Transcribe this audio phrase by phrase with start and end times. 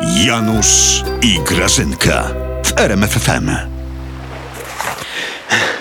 [0.00, 2.24] Janusz i Grażynka
[2.64, 3.50] w RMFFM.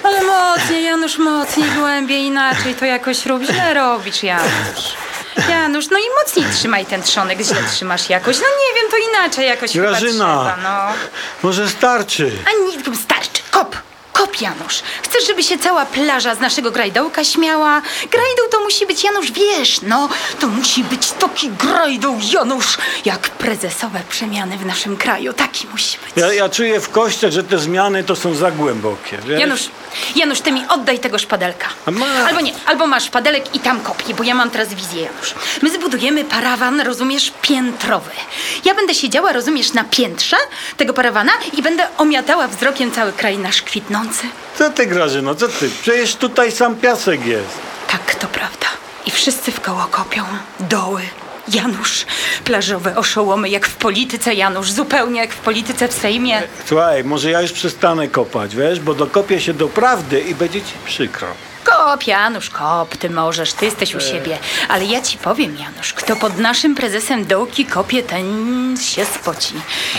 [0.03, 3.43] Ale mocniej, Janusz, mocniej, głębiej, inaczej to jakoś rób.
[3.43, 4.95] Źle robisz, Janusz.
[5.49, 8.37] Janusz, no i mocniej trzymaj ten trzonek, źle trzymasz jakoś.
[8.37, 10.09] No nie wiem, to inaczej jakoś chyba Grażyna.
[10.53, 10.93] trzeba, no.
[11.43, 12.31] Może starczy.
[12.45, 13.14] A nic, starczy.
[14.41, 14.83] Janusz.
[15.03, 17.81] Chcesz, żeby się cała plaża z naszego grajdołka śmiała?
[18.11, 20.09] Grajdół to musi być, Janusz, wiesz, no.
[20.39, 25.33] To musi być taki grajdół, Janusz, jak prezesowe przemiany w naszym kraju.
[25.33, 26.11] Taki musi być.
[26.15, 29.17] Ja, ja czuję w kościach, że te zmiany to są za głębokie.
[29.27, 29.39] Wiesz?
[29.39, 29.69] Janusz,
[30.15, 31.67] Janusz, ty mi oddaj tego szpadelka.
[31.91, 35.35] Ma- Albo nie, albo masz szpadelek i tam kopnij, bo ja mam teraz wizję, Janusz.
[35.61, 38.11] My zbudujemy parawan, rozumiesz, piętrowy.
[38.65, 40.37] Ja będę siedziała, rozumiesz, na piętrze
[40.77, 44.23] tego parawana i będę omiatała wzrokiem cały kraj nasz kwitnący.
[44.57, 45.69] Co ty, Grażyno, co ty?
[45.81, 47.57] Przecież tutaj sam piasek jest.
[47.91, 48.67] Tak, to prawda.
[49.05, 50.23] I wszyscy w koło kopią.
[50.59, 51.01] Doły.
[51.53, 52.05] Janusz,
[52.43, 56.41] plażowe oszołomy, jak w polityce, Janusz, zupełnie jak w polityce w Sejmie.
[56.65, 58.79] Słuchaj, może ja już przestanę kopać, wiesz?
[58.79, 61.27] Bo dokopię się do prawdy i będzie ci przykro.
[61.63, 64.37] Kop, Janusz, kop, ty możesz, ty jesteś u siebie.
[64.69, 69.53] Ale ja ci powiem, Janusz, kto pod naszym prezesem dołki kopie, ten się spoci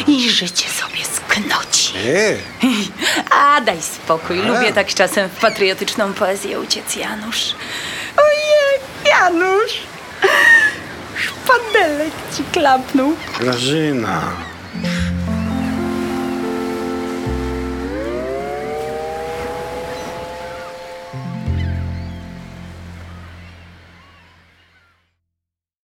[0.07, 1.93] i życie sobie sknoci.
[1.99, 2.37] E,
[3.41, 7.55] A, daj spokój, lubię tak czasem w patriotyczną poezję uciec, Janusz.
[8.17, 9.96] Ojej, Janusz!
[12.07, 13.13] Szpadelek ci klapnął.
[13.41, 14.21] Grażyna.